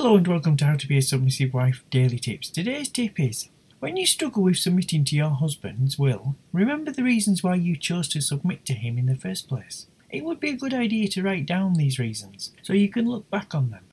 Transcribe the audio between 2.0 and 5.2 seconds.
Tips. Today's tip is when you struggle with submitting to